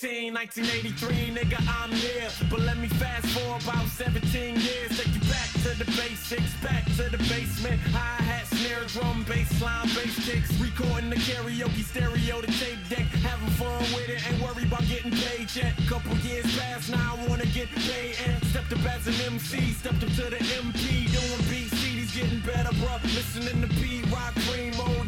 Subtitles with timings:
[0.00, 2.30] 14, 1983, nigga, I'm here.
[2.48, 4.96] But let me fast forward about 17 years.
[4.96, 7.78] Take you back to the basics, back to the basement.
[7.92, 10.48] Hi hat, snare, drum, bass line, bass kicks.
[10.56, 13.04] Recording the karaoke stereo, the tape deck.
[13.28, 15.76] Having fun with it, ain't worried about getting paid yet.
[15.86, 18.16] Couple years past, now I wanna get paid.
[18.24, 21.12] And stepped up as an MC, stepped up to the MP.
[21.12, 23.02] Doing BC, he's getting better, bruh.
[23.04, 24.99] Listening to Pete Rock Primo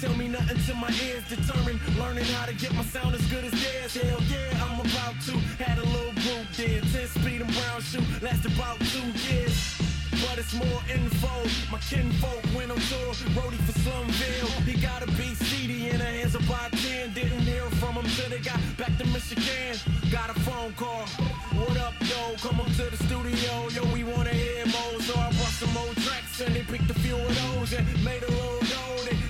[0.00, 1.80] tell me nothing till my ears determined.
[1.98, 3.94] Learning how to get my sound as good as theirs.
[3.94, 5.32] Hell yeah, I'm about to.
[5.62, 9.56] Had a little group there, 10 speed and brown shoe, last about two years.
[10.22, 11.34] But it's more info.
[11.70, 14.52] My kinfolk went on tour, roadie for Slum Village.
[14.64, 17.14] He got a beat CD in the hands of Baatin.
[17.14, 19.76] Didn't hear from him till they got back to Michigan.
[20.10, 21.06] Got a phone call.
[21.56, 22.36] What up, yo?
[22.40, 23.68] Come up to the studio.
[23.68, 25.00] Yo, we wanna hear more.
[25.00, 28.22] So I brought some old tracks and they picked a few of those and made
[28.22, 28.56] a little.
[28.60, 28.65] Then,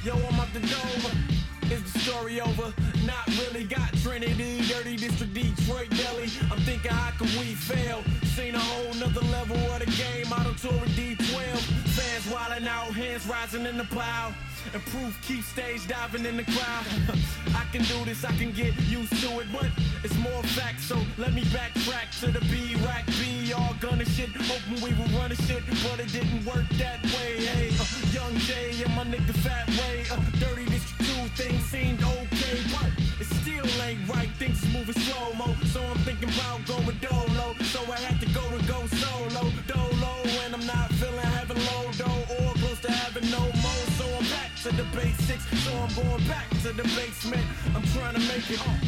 [0.06, 1.36] Yo, I'm out the Dover.
[1.71, 2.72] Is the story over?
[3.04, 3.65] Not really.
[3.65, 6.31] Got Trinity, Dirty District, Detroit, Deli.
[6.50, 8.03] I'm thinking, how can we fail?
[8.37, 10.32] Seen a whole nother level of the game.
[10.32, 11.59] Out on tour with D12.
[11.97, 14.32] Fans wildin' out, hands rising in the plow.
[14.75, 16.84] And proof keep stage diving in the crowd.
[17.54, 19.71] I can do this, I can get used to it, but
[20.04, 20.84] it's more facts.
[20.84, 23.53] So let me backtrack to the B rack B.
[23.53, 27.44] All gunning shit, hoping we were running shit, but it didn't work that way.
[27.44, 30.04] Hey, uh, young J and my nigga Fat Ray.
[30.10, 30.96] Uh, dirty District 2,
[31.37, 34.31] things seemed okay, but it still ain't right.
[34.39, 37.55] Things is moving slow mo, so I'm thinking about going dolo.
[37.73, 40.15] So I had to go and go solo, dolo,
[40.45, 43.85] and I'm not feeling having low dough or close to having no more.
[43.99, 47.45] So I'm back to the basics, so I'm going back to the basement.
[47.75, 48.59] I'm trying to make it.
[48.59, 48.81] Home.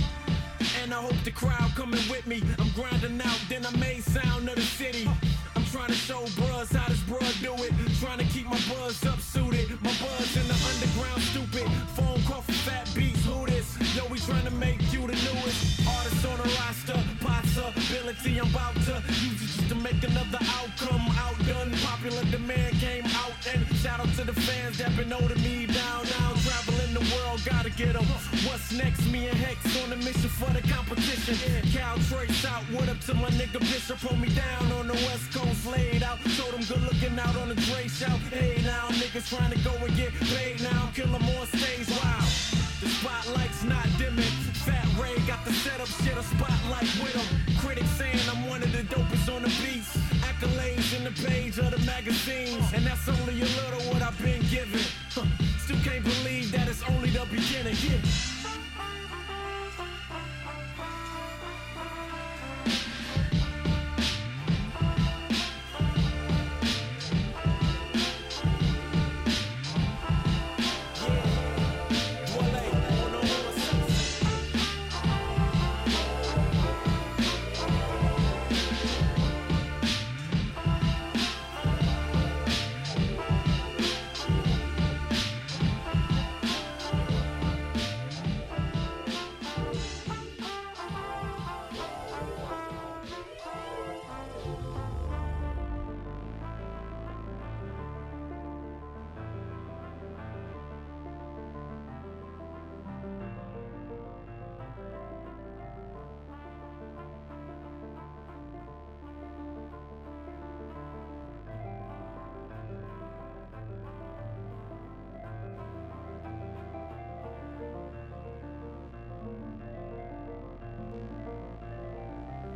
[0.83, 2.43] And I hope the crowd coming with me.
[2.59, 5.09] I'm grinding out, then I made sound of the city.
[5.55, 7.73] I'm trying to show bros how this bruh do it.
[8.01, 9.69] Trying to keep my buzz up suited.
[9.83, 11.69] My buzz in the underground, stupid.
[11.97, 12.18] Phone
[14.29, 17.01] trying to make you the newest artist on the roster.
[17.25, 18.95] Possibility, I'm about to
[19.25, 21.05] use it just to make another outcome.
[21.25, 23.33] Outdone, popular demand came out.
[23.51, 26.05] And shout out to the fans that been holding me down.
[26.15, 28.05] Now traveling the world, gotta get get 'em.
[28.45, 29.01] What's next?
[29.13, 31.37] Me and Hex on a mission for the competition.
[31.73, 33.99] Cal Trace out, what up to my nigga Bishop?
[34.01, 36.19] Hold me down on the west coast, laid out.
[36.37, 38.21] Told him good looking out on the Dre shout.
[38.31, 40.91] Hey now, niggas trying to go and get paid now.
[40.95, 42.68] Kill 'em on stage, wow.
[42.81, 44.35] The spotlight's not dimming.
[44.65, 47.57] Fat Ray got the setup shit, a spotlight with him.
[47.59, 49.97] Critics saying I'm one of the dopest on the beats.
[50.23, 52.73] Accolades in the page of the magazines.
[52.73, 54.81] And that's only a little what I've been given.
[55.11, 55.27] Huh.
[55.59, 57.75] Still can't believe that it's only the beginning.
[57.83, 58.38] Yeah.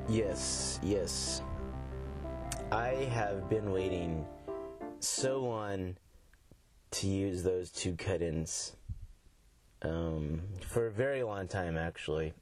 [0.09, 1.43] Yes, yes.
[2.71, 4.27] I have been waiting
[4.99, 5.97] so on
[6.93, 8.77] to use those two cut-ins
[9.83, 11.77] um, for a very long time.
[11.77, 12.35] Actually,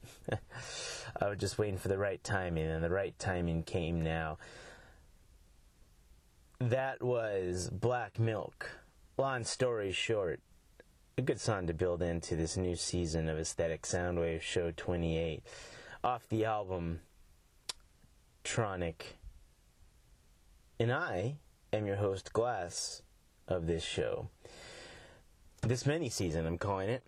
[1.20, 4.38] I was just waiting for the right timing, and the right timing came now.
[6.58, 8.70] That was Black Milk.
[9.16, 10.40] Long story short,
[11.18, 15.42] a good song to build into this new season of Aesthetic Soundwave Show 28
[16.02, 17.00] off the album
[18.44, 19.14] Tronic.
[20.78, 21.36] And I
[21.72, 23.02] am your host, Glas,
[23.48, 24.28] of this show.
[25.62, 27.06] This mini season, I'm calling it.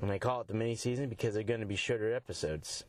[0.00, 2.84] And I call it the mini season because they're going to be shorter episodes.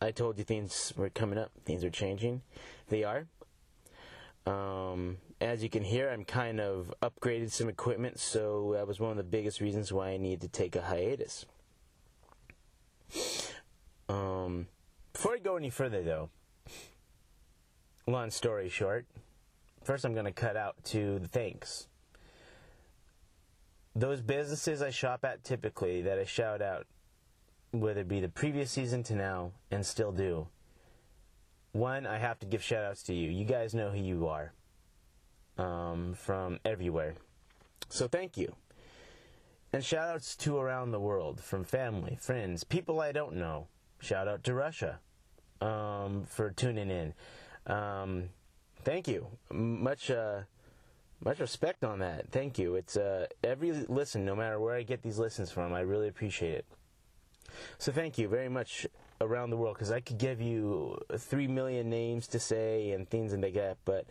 [0.00, 2.42] I told you things were coming up, things are changing.
[2.88, 3.26] They are.
[4.46, 9.10] Um, as you can hear, I'm kind of upgraded some equipment, so that was one
[9.10, 11.44] of the biggest reasons why I needed to take a hiatus.
[14.08, 14.68] Um,
[15.12, 16.30] before I go any further, though,
[18.08, 19.06] long story short,
[19.84, 21.88] first I'm going to cut out to the thanks.
[23.94, 26.86] Those businesses I shop at typically that I shout out,
[27.72, 30.46] whether it be the previous season to now, and still do.
[31.72, 33.30] One, I have to give shout outs to you.
[33.30, 34.52] You guys know who you are
[35.58, 37.14] um, from everywhere.
[37.88, 38.54] So thank you.
[39.72, 43.66] And shout outs to around the world from family, friends, people I don't know.
[44.00, 45.00] Shout out to Russia
[45.60, 47.12] um, for tuning in.
[47.66, 48.30] Um,
[48.84, 49.26] thank you.
[49.50, 50.40] Much uh,
[51.20, 52.30] much respect on that.
[52.30, 52.76] Thank you.
[52.76, 56.54] It's uh, every listen, no matter where I get these listens from, I really appreciate
[56.54, 56.66] it.
[57.78, 58.86] So thank you very much
[59.20, 63.34] around the world because I could give you three million names to say and things
[63.34, 64.06] like that, but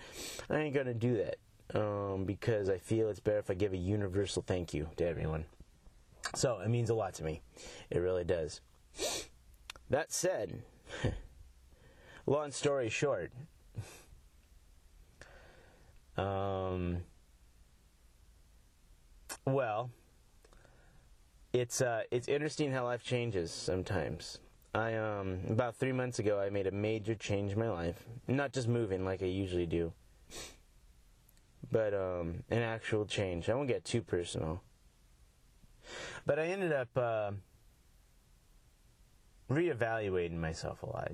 [0.50, 3.78] I ain't gonna do that um, because I feel it's better if I give a
[3.78, 5.46] universal thank you to everyone.
[6.36, 7.42] So it means a lot to me.
[7.90, 8.62] It really does.
[9.90, 10.64] That said,
[12.27, 13.31] long story short,
[16.18, 16.97] um,
[19.45, 19.89] well,
[21.53, 24.39] it's uh, it's interesting how life changes sometimes.
[24.75, 28.06] I um about three months ago I made a major change in my life.
[28.27, 29.94] Not just moving like I usually do,
[31.71, 33.50] but um an actual change.
[33.50, 34.62] I won't get too personal.
[36.25, 37.31] But I ended up uh,
[39.50, 41.09] reevaluating myself a lot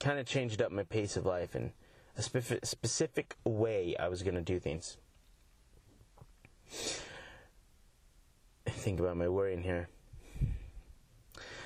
[0.00, 1.72] kind of changed up my pace of life and
[2.16, 4.96] a specific, specific way I was going to do things.
[8.66, 9.88] Think about my wording here.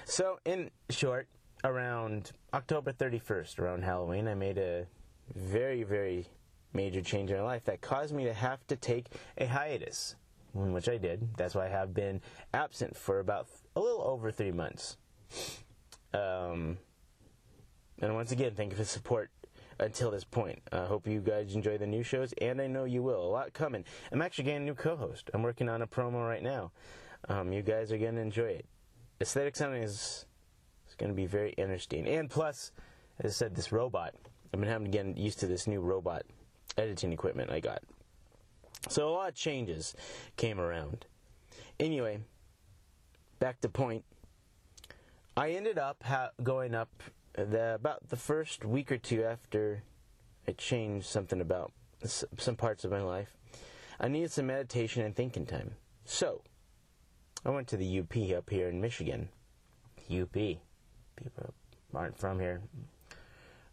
[0.05, 1.29] So, in short,
[1.65, 4.87] around October 31st, around Halloween, I made a
[5.35, 6.27] very, very
[6.73, 10.17] major change in my life that caused me to have to take a hiatus,
[10.55, 11.37] which I did.
[11.37, 12.21] That's why I have been
[12.55, 14.97] absent for about a little over three months.
[16.15, 16.79] Um,
[18.01, 19.31] and once again, thank you for the support
[19.81, 20.61] until this point.
[20.73, 23.23] I hope you guys enjoy the new shows, and I know you will.
[23.23, 23.85] A lot coming.
[24.13, 25.31] I'm actually getting a new co-host.
[25.35, 26.73] I'm working on a promo right now.
[27.29, 28.67] Um, you guys are going to enjoy it.
[29.21, 30.27] Aesthetic sounding is,
[30.89, 32.07] is going to be very interesting.
[32.07, 32.73] And plus,
[33.21, 34.15] as I said, this robot.
[34.53, 36.23] I've been having to get used to this new robot
[36.77, 37.83] editing equipment I got.
[38.89, 39.95] So a lot of changes
[40.37, 41.07] came around.
[41.81, 42.21] Anyway,
[43.41, 44.05] back to point.
[45.37, 47.03] I ended up ha- going up
[47.45, 49.83] the, about the first week or two after
[50.47, 51.73] I changed something about
[52.05, 53.37] some parts of my life.
[54.01, 55.73] I needed some meditation and thinking time.
[56.05, 56.43] So,
[57.45, 59.29] I went to the UP up here in Michigan.
[60.11, 60.33] UP.
[60.33, 61.55] People
[61.95, 62.61] aren't from here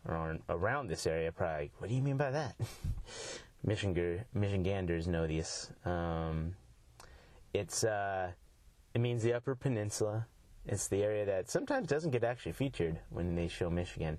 [0.08, 1.72] or aren't around this area probably.
[1.78, 2.56] What do you mean by that?
[3.64, 5.72] Michigan Michiganders know this.
[5.86, 6.56] Um,
[7.54, 8.32] it's uh,
[8.94, 10.28] it means the Upper Peninsula.
[10.68, 14.18] It's the area that sometimes doesn't get actually featured when they show Michigan,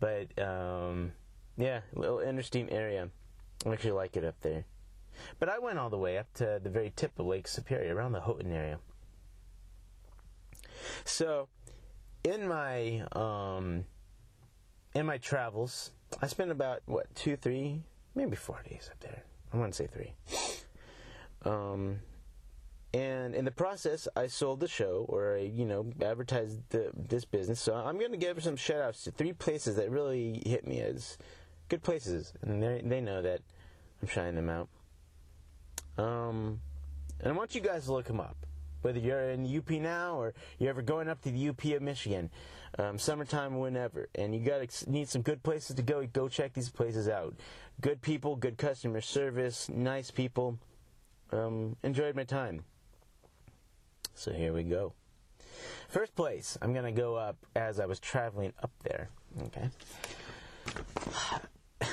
[0.00, 1.12] but um,
[1.56, 3.08] yeah, little interesting area.
[3.64, 4.64] I actually like it up there.
[5.38, 8.12] But I went all the way up to the very tip of Lake Superior, around
[8.12, 8.78] the Houghton area.
[11.04, 11.48] So,
[12.24, 13.84] in my um,
[14.94, 17.82] in my travels, I spent about what two, three,
[18.14, 19.22] maybe four days up there.
[19.52, 20.12] I want to say three.
[21.42, 22.00] Um,
[22.94, 27.24] and in the process, I sold the show, or I, you know, advertised the, this
[27.24, 27.60] business.
[27.60, 30.80] So I'm going to give some shout outs to three places that really hit me
[30.80, 31.18] as
[31.68, 33.40] good places, and they know that
[34.00, 34.68] I'm shining them out.
[35.98, 36.60] Um,
[37.18, 38.36] and I want you guys to look them up.
[38.82, 41.82] Whether you're in the UP now or you're ever going up to the UP of
[41.82, 42.30] Michigan,
[42.78, 46.68] um, summertime, whenever, and you got need some good places to go, go check these
[46.68, 47.34] places out.
[47.80, 50.58] Good people, good customer service, nice people.
[51.32, 52.62] Um, enjoyed my time.
[54.14, 54.92] So here we go.
[55.88, 59.08] First place, I'm going to go up as I was traveling up there.
[59.46, 59.68] Okay.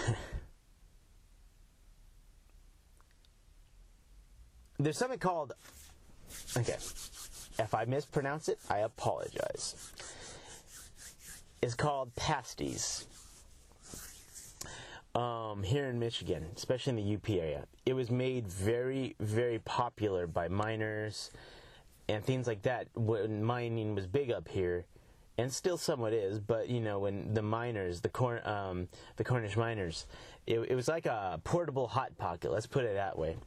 [4.80, 5.54] there's something called.
[6.58, 6.78] Okay,
[7.60, 9.92] if I mispronounce it, I apologize.
[11.62, 13.06] It's called pasties.
[15.14, 20.26] Um, here in Michigan, especially in the UP area, it was made very, very popular
[20.26, 21.32] by miners
[22.12, 24.86] and things like that when mining was big up here,
[25.38, 26.40] and still somewhat is.
[26.40, 30.06] But you know, when the miners, the Corn, um, the Cornish miners,
[30.46, 32.52] it, it was like a portable hot pocket.
[32.52, 33.38] Let's put it that way.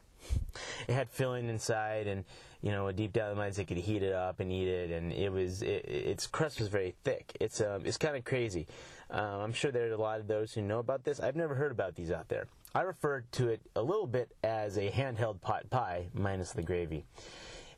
[0.87, 2.25] It had filling inside, and
[2.61, 5.13] you know, deep down the mines, they could heat it up and eat it, and
[5.13, 7.37] it was it, its crust was very thick.
[7.39, 8.65] It's um, it's kind of crazy.
[9.11, 11.19] Um, I'm sure there's a lot of those who know about this.
[11.19, 12.47] I've never heard about these out there.
[12.73, 17.05] I refer to it a little bit as a handheld pot pie minus the gravy.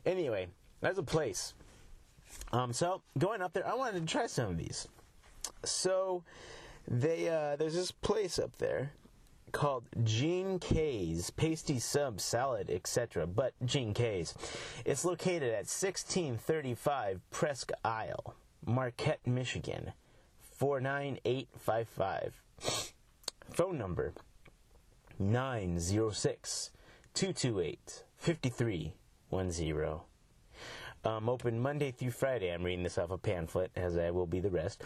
[0.06, 0.48] Anyway,
[0.80, 1.54] there's a place.
[2.52, 4.88] Um, so going up there, I wanted to try some of these.
[5.64, 6.24] So
[6.86, 8.92] they uh, there's this place up there
[9.52, 13.26] called Jean Kay's Pasty Sub Salad, etc.
[13.26, 14.34] But Jean Kay's.
[14.84, 19.92] It's located at 1635 Presque Isle, Marquette, Michigan.
[20.58, 22.42] 49855.
[23.52, 24.12] Phone number
[25.18, 26.70] 906
[27.14, 30.07] 228 5310.
[31.08, 32.52] Um, open Monday through Friday.
[32.52, 34.82] I'm reading this off a pamphlet, as I will be the rest.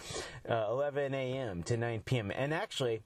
[0.49, 1.65] Uh, 11 a.m.
[1.65, 2.31] to 9 p.m.
[2.31, 3.01] And actually,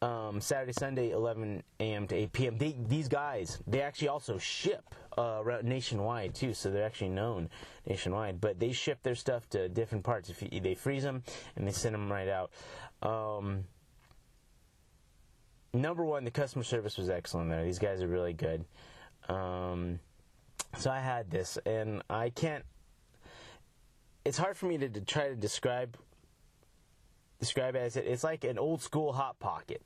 [0.00, 2.06] um, Saturday, Sunday, 11 a.m.
[2.06, 2.56] to 8 p.m.
[2.56, 7.50] They, these guys, they actually also ship uh, nationwide too, so they're actually known
[7.86, 8.40] nationwide.
[8.40, 10.30] But they ship their stuff to different parts.
[10.30, 11.24] If you, they freeze them
[11.56, 12.52] and they send them right out.
[13.02, 13.64] Um,
[15.74, 17.66] number one, the customer service was excellent there.
[17.66, 18.64] These guys are really good.
[19.28, 19.98] Um,
[20.76, 22.64] so I had this, and I can't.
[24.24, 25.96] It's hard for me to, to try to describe
[27.40, 28.06] describe it as it.
[28.06, 29.82] It's like an old school hot pocket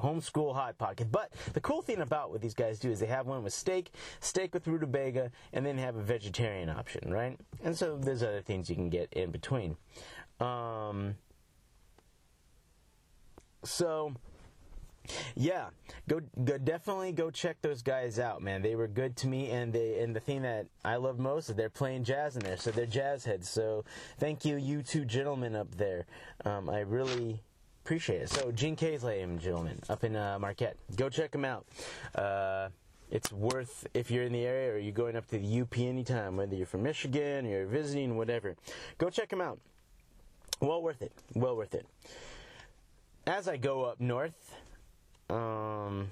[0.00, 1.10] homeschool hot pocket.
[1.10, 3.90] But the cool thing about what these guys do is they have one with steak,
[4.20, 7.38] steak with rutabaga, and then have a vegetarian option, right?
[7.62, 9.76] And so there's other things you can get in between.
[10.40, 11.16] Um,
[13.64, 14.14] so
[15.34, 15.66] yeah,
[16.08, 18.62] go, go definitely go check those guys out, man.
[18.62, 21.56] They were good to me, and they and the thing that I love most is
[21.56, 23.48] they're playing jazz in there, so they're jazz heads.
[23.48, 23.84] So
[24.18, 26.06] thank you, you two gentlemen up there.
[26.44, 27.40] Um, I really
[27.84, 28.30] appreciate it.
[28.30, 31.66] So Jean Kay's, ladies and gentlemen, up in uh, Marquette, go check them out.
[32.14, 32.68] Uh,
[33.10, 36.36] it's worth if you're in the area or you're going up to the UP anytime,
[36.36, 38.56] whether you're from Michigan or you're visiting, whatever.
[38.98, 39.58] Go check them out.
[40.60, 41.12] Well worth it.
[41.34, 41.86] Well worth it.
[43.26, 44.56] As I go up north,
[45.30, 46.10] um,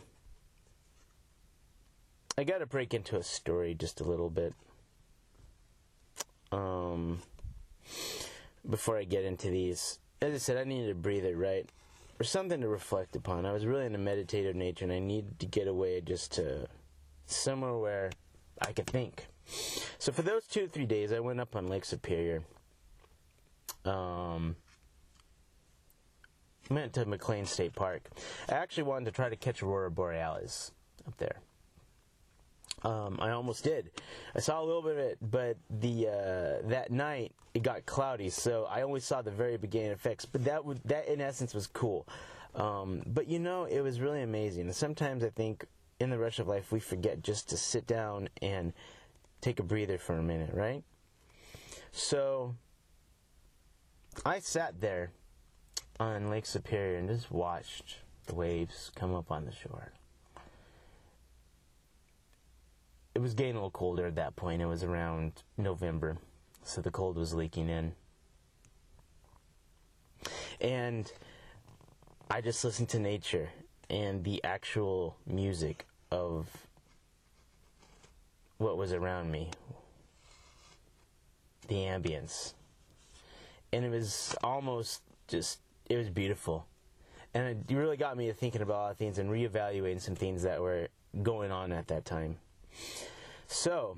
[2.38, 4.54] I got to break into a story just a little bit.
[6.52, 7.20] Um,
[8.68, 11.68] before I get into these, as I said, I needed to breathe it right
[12.18, 13.46] or something to reflect upon.
[13.46, 16.66] I was really in a meditative nature, and I needed to get away just to
[17.26, 18.11] somewhere where
[18.61, 19.26] I could think.
[19.99, 22.42] So for those two or three days, I went up on Lake Superior.
[23.85, 24.56] Um,
[26.70, 28.08] went to McLain State Park.
[28.49, 30.73] I actually wanted to try to catch Aurora Borealis
[31.06, 31.40] up there.
[32.82, 33.90] Um, I almost did.
[34.35, 38.28] I saw a little bit of it, but the uh, that night it got cloudy,
[38.28, 40.26] so I only saw the very beginning effects.
[40.26, 42.06] But that that in essence was cool.
[42.54, 44.70] Um, but you know, it was really amazing.
[44.73, 45.64] Sometimes I think
[45.99, 48.73] in the rush of life we forget just to sit down and
[49.40, 50.82] take a breather for a minute, right?
[51.92, 52.54] So
[54.25, 55.12] I sat there
[55.99, 59.93] on Lake Superior and just watched the waves come up on the shore.
[63.15, 64.61] It was getting a little colder at that point.
[64.61, 66.19] It was around November,
[66.62, 67.95] so the cold was leaking in.
[70.61, 71.11] And
[72.31, 73.49] I just listened to nature
[73.88, 76.49] and the actual music of
[78.59, 79.50] what was around me,
[81.69, 82.55] the ambience.
[83.73, 86.66] And it was almost just it was beautiful,
[87.35, 90.14] and it really got me to thinking about a lot of things and reevaluating some
[90.14, 90.88] things that were
[91.23, 92.37] going on at that time.
[93.47, 93.97] So,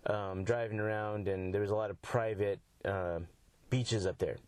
[0.06, 3.20] um, driving around, and there was a lot of private uh,
[3.68, 4.38] beaches up there.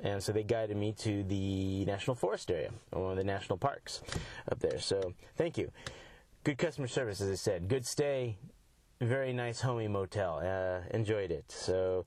[0.00, 3.58] And so they guided me to the National Forest area, or one of the national
[3.58, 4.02] parks
[4.50, 4.78] up there.
[4.78, 5.70] So thank you.
[6.44, 7.68] Good customer service, as I said.
[7.68, 8.36] Good stay.
[9.00, 10.40] Very nice, homey motel.
[10.42, 11.44] Uh, enjoyed it.
[11.48, 12.04] So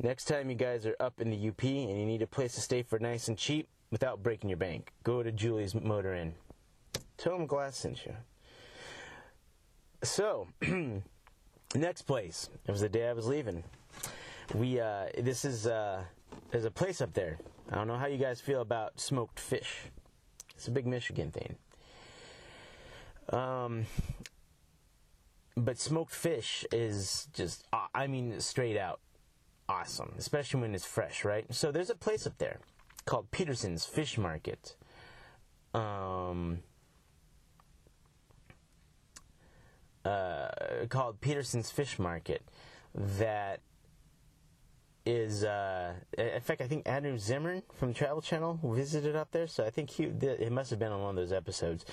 [0.00, 2.60] next time you guys are up in the UP and you need a place to
[2.60, 6.34] stay for nice and cheap without breaking your bank, go to Julie's Motor Inn.
[7.16, 8.14] Tell them Glas sent you.
[10.02, 10.48] So,
[11.74, 12.50] next place.
[12.66, 13.64] It was the day I was leaving.
[14.54, 16.02] We uh, this is uh,
[16.50, 17.38] there's a place up there.
[17.70, 19.90] I don't know how you guys feel about smoked fish.
[20.54, 21.56] It's a big Michigan thing.
[23.30, 23.86] Um,
[25.56, 29.00] but smoked fish is just I mean straight out
[29.68, 31.44] awesome, especially when it's fresh, right?
[31.52, 32.60] So there's a place up there
[33.04, 34.76] called Peterson's Fish Market.
[35.74, 36.60] Um,
[40.04, 40.48] uh,
[40.88, 42.42] called Peterson's Fish Market
[42.94, 43.60] that
[45.06, 49.64] is uh, in fact I think Andrew Zimmern from Travel Channel visited up there so
[49.64, 51.84] I think he it must have been on one of those episodes.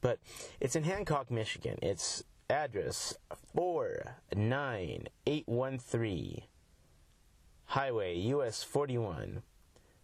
[0.00, 0.18] But
[0.58, 1.78] it's in Hancock Michigan.
[1.82, 3.14] It's address
[3.54, 6.42] 49813
[7.66, 9.42] Highway US 41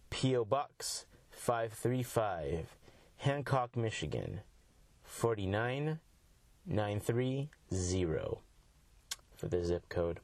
[0.09, 2.75] PO Box 535
[3.17, 4.41] Hancock Michigan
[5.03, 7.49] 49930
[9.35, 10.19] for the zip code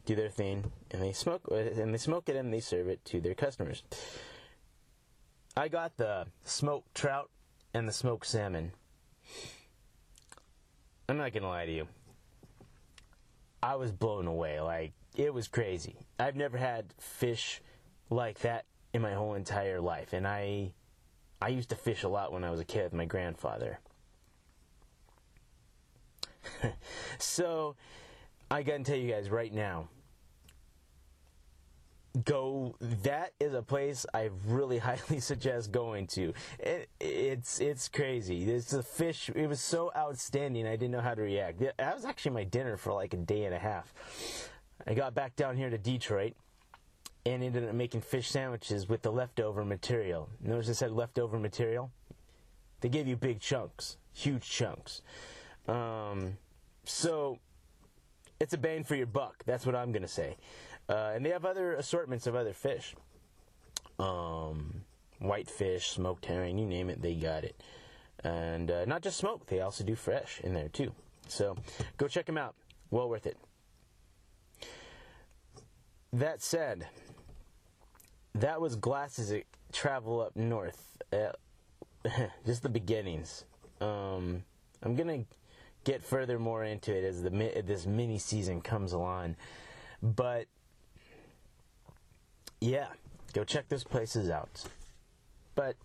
[0.07, 3.03] do their thing, and they smoke uh, and they smoke it and they serve it
[3.05, 3.83] to their customers.
[5.55, 7.29] I got the smoked trout
[7.73, 8.71] and the smoked salmon.
[11.09, 11.87] I'm not gonna lie to you.
[13.61, 14.61] I was blown away.
[14.61, 15.97] Like it was crazy.
[16.17, 17.61] I've never had fish
[18.09, 20.71] like that in my whole entire life, and I
[21.41, 23.79] I used to fish a lot when I was a kid with my grandfather.
[27.19, 27.75] so
[28.49, 29.89] I gotta tell you guys right now
[32.25, 36.33] go that is a place i really highly suggest going to.
[36.59, 38.49] It, it's it's crazy.
[38.49, 41.59] It's a fish it was so outstanding i didn't know how to react.
[41.59, 43.93] That was actually my dinner for like a day and a half.
[44.85, 46.33] I got back down here to detroit
[47.25, 50.29] and ended up making fish sandwiches with the leftover material.
[50.41, 51.91] Notice i said leftover material?
[52.79, 55.01] They gave you big chunks huge chunks.
[55.67, 56.37] Um,
[56.83, 57.37] so
[58.39, 59.43] it's a bang for your buck.
[59.45, 60.37] That's what i'm gonna say
[60.89, 62.95] uh, and they have other assortments of other fish.
[63.99, 64.81] Um,
[65.19, 67.61] whitefish, smoked herring, you name it, they got it.
[68.23, 70.91] And uh, not just smoked, they also do fresh in there too.
[71.27, 71.55] So
[71.97, 72.55] go check them out.
[72.89, 73.37] Well worth it.
[76.13, 76.87] That said,
[78.35, 80.97] that was glasses that travel up north.
[82.45, 83.43] Just the beginnings.
[83.81, 84.43] Um,
[84.81, 85.25] I'm gonna
[85.83, 87.29] get further more into it as the
[87.65, 89.35] this mini season comes along,
[90.01, 90.45] but
[92.61, 92.87] yeah,
[93.33, 94.63] go check those places out.
[95.55, 95.75] But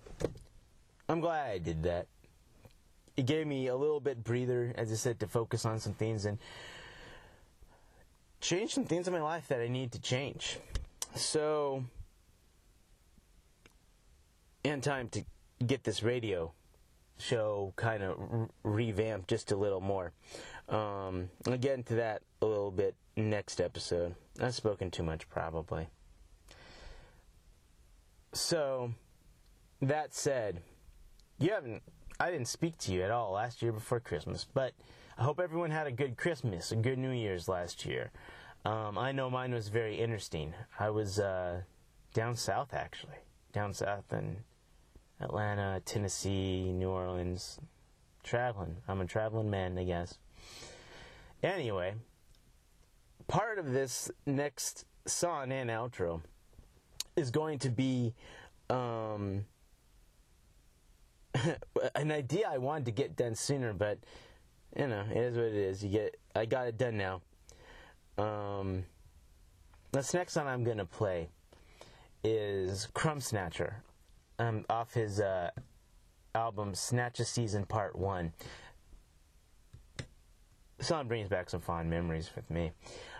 [1.09, 2.07] I'm glad I did that.
[3.17, 6.25] It gave me a little bit breather, as I said, to focus on some things
[6.25, 6.39] and
[8.41, 10.59] change some things in my life that I need to change.
[11.15, 11.85] So,
[14.65, 15.25] and time to
[15.65, 16.53] get this radio
[17.19, 20.13] show kind of re- revamped just a little more.
[20.69, 24.15] Um, I'll get into that a little bit next episode.
[24.41, 25.89] I've spoken too much, probably.
[28.33, 28.93] So,
[29.81, 30.63] that said,
[31.39, 31.83] you haven't.
[32.21, 34.75] I didn't speak to you at all last year before Christmas, but
[35.19, 38.11] I hope everyone had a good Christmas, a good New Year's last year.
[38.65, 40.55] Um, I know mine was very interesting.
[40.79, 41.63] I was uh,
[42.15, 43.17] down south, actually,
[43.53, 44.37] down south in
[45.21, 47.59] Atlanta, Tennessee, New Orleans,
[48.23, 48.77] traveling.
[48.87, 50.19] I'm a traveling man, I guess.
[51.43, 51.95] Anyway,
[53.27, 56.21] part of this next song and outro
[57.17, 58.15] is going to be
[58.71, 59.45] um,
[61.95, 63.99] an idea I wanted to get done sooner, but
[64.77, 65.85] you know, it is what it is.
[65.85, 67.21] You get, I got it done now.
[68.19, 68.85] Um,
[69.93, 71.29] this next song I'm gonna play
[72.25, 73.83] is Crumb Snatcher,
[74.39, 75.51] um, off his uh,
[76.35, 78.33] album Snatch a Season Part One.
[80.79, 82.73] The song brings back some fond memories with me.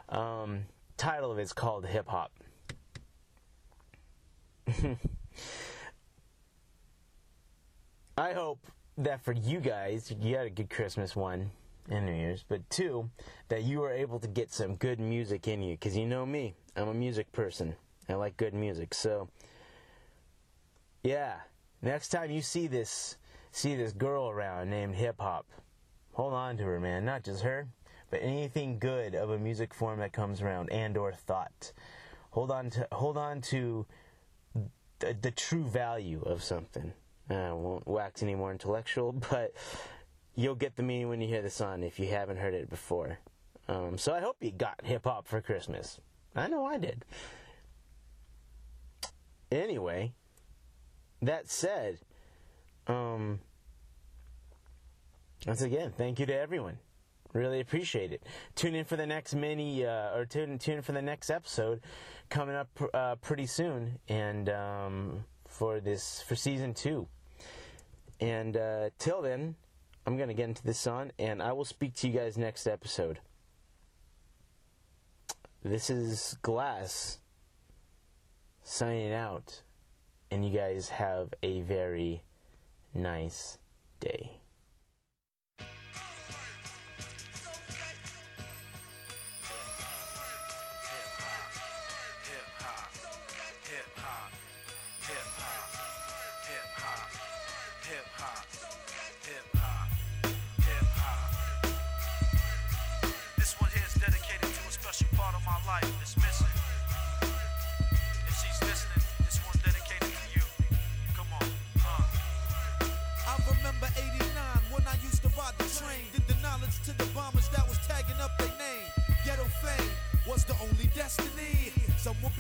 [0.09, 0.65] Um,
[0.97, 2.33] title of it's called Hip Hop.
[8.17, 8.67] I hope
[8.99, 11.51] that for you guys, you had a good Christmas one
[11.89, 13.11] and New Year's, but two,
[13.49, 15.75] that you were able to get some good music in you.
[15.75, 17.75] Because you know me, I'm a music person.
[18.09, 18.95] I like good music.
[18.95, 19.29] So,
[21.03, 21.37] yeah,
[21.81, 23.17] next time you see this,
[23.51, 25.47] see this girl around named hip hop,
[26.13, 27.05] hold on to her, man.
[27.05, 27.67] Not just her,
[28.11, 31.73] but anything good of a music form that comes around and or thought.
[32.31, 33.87] Hold on to hold on to
[35.21, 36.93] the, true value of something.
[37.29, 39.55] I won't wax any more intellectual, but
[40.35, 43.19] you'll get the meaning when you hear the song if you haven't heard it before.
[43.69, 46.01] Um, so I hope you got hip hop for Christmas.
[46.35, 47.05] I know I did.
[49.51, 50.13] Anyway,
[51.21, 51.99] that said,
[52.87, 53.41] um,
[55.47, 56.79] once again, thank you to everyone.
[57.33, 58.23] Really appreciate it.
[58.55, 61.81] Tune in for the next mini, uh, or tune, tune in for the next episode
[62.33, 67.07] coming up uh, pretty soon, and um, for this for season two.
[68.21, 69.55] And uh, till then,
[70.07, 73.21] I'm gonna get into this song, and I will speak to you guys next episode.
[75.63, 77.19] This is Glas
[78.63, 79.61] signing out,
[80.31, 82.23] and you guys have a very
[82.95, 83.59] nice
[84.01, 84.42] day.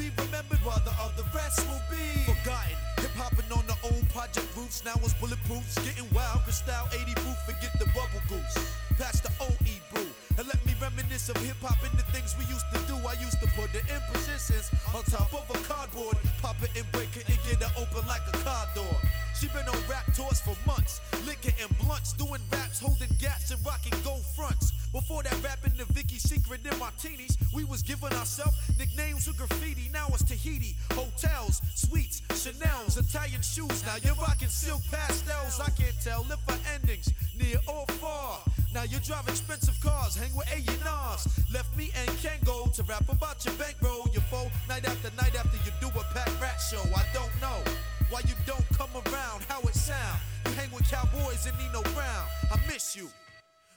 [0.03, 2.75] Be remembered while the other rest will be forgotten.
[2.99, 5.63] Hip hopping on the old project roots, now it's bulletproof.
[5.87, 8.57] Getting wild, Cristal 80 proof, forget the bubble goose.
[8.99, 10.11] Past the OE brew.
[10.39, 12.99] And let me reminisce of hip hop and the things we used to do.
[13.07, 16.89] I used to put the in positions on top of a cardboard, pop it and
[16.91, 18.97] break it and get it open like a car door.
[19.39, 23.61] She been on rap tours for months, licking and blunts, doing raps, holding gaps and
[23.67, 24.72] rocking gold fronts.
[24.93, 29.89] Before that, rapping the Vicky Secret and martinis, we was giving ourselves nicknames with graffiti.
[29.91, 33.83] Now it's Tahiti, hotels, suites, Chanel's, Italian shoes.
[33.87, 35.61] Now you're rocking silk pastels.
[35.61, 38.41] I can't tell if our endings near or far.
[38.75, 41.51] Now you drive expensive cars, hang with A&Rs.
[41.51, 44.51] Left me and Kango to rap about your bankroll, your foe.
[44.69, 46.83] Night after night after you do a packed rat show.
[46.95, 47.65] I don't know
[48.11, 50.21] why you don't come around, how it sound.
[50.45, 52.27] You hang with cowboys and Nino Brown.
[52.53, 53.09] I miss you.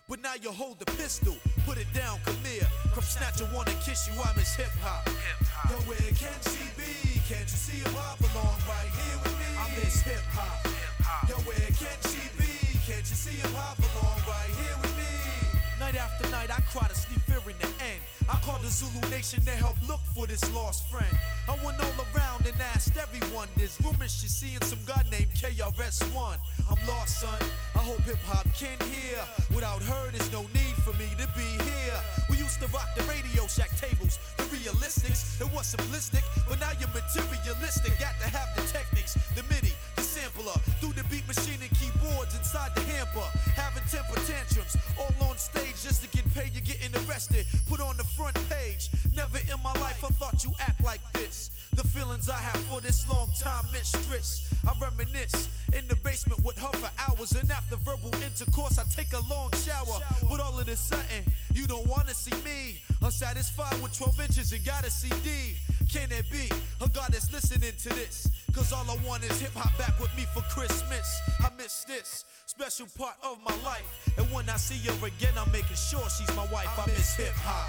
[0.08, 2.68] But now you hold the pistol, put it down, come here.
[2.94, 5.10] Come snatch a wanna kiss you, I miss hip hop.
[5.66, 7.18] Yo, where can she be?
[7.26, 9.50] Can't you see her I belong right here with me?
[9.58, 10.62] I miss hip hop.
[11.28, 12.54] Yo, where can she be?
[12.86, 15.10] Can't you see her I belong right here with me?
[15.80, 17.75] Night after night, I cry to sleep fearing the
[18.46, 21.10] called the Zulu Nation to help look for this lost friend.
[21.50, 23.48] I went all around and asked everyone.
[23.58, 26.38] There's rumors she's seeing some guy named KRS-One.
[26.70, 27.42] I'm lost, son.
[27.74, 29.18] I hope hip hop can hear.
[29.50, 31.98] Without her, there's no need for me to be here.
[32.30, 35.42] We used to rock the Radio Shack tables, the realistics.
[35.42, 37.98] It was simplistic, but now you're materialistic.
[37.98, 38.65] Got to have the
[64.56, 65.60] and got a CD.
[65.92, 66.48] Can it be
[66.80, 68.32] a God that's listening to this?
[68.54, 71.06] Cause all I want is hip hop back with me for Christmas.
[71.44, 73.84] I miss this special part of my life.
[74.18, 76.72] And when I see her again, I'm making sure she's my wife.
[76.80, 77.68] I miss hip hop.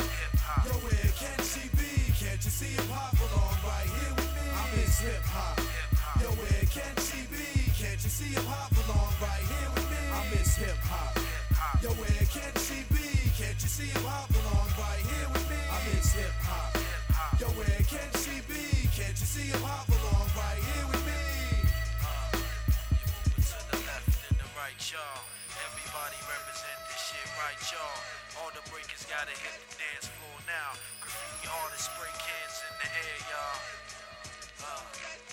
[0.62, 1.90] Yo, where can she be?
[2.14, 4.46] Can't you see hip hop belong right here with me?
[4.46, 5.58] I miss hip hop.
[6.22, 7.46] Yo, where can she be?
[7.74, 10.02] Can't you see hip hop belong right here with me?
[10.14, 11.18] I miss hip hop.
[11.82, 13.10] Yo, where can she be?
[13.34, 14.55] Can't you see hip hop belong
[16.16, 16.72] hip hop.
[17.36, 18.88] Yo, where can she be?
[18.96, 21.22] Can't you see him hop along right here with me?
[22.00, 25.20] Uh, to the left and the right, y'all.
[25.68, 28.00] Everybody represent this shit right, y'all.
[28.40, 30.72] All the breakers gotta hit the dance floor now.
[31.04, 33.60] Graffiti artists spray cans in the air, y'all.
[34.64, 35.25] Uh.